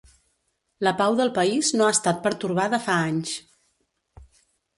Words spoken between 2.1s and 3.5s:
pertorbada fa anys.